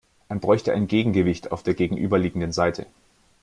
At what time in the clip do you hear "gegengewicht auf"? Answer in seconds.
0.87-1.61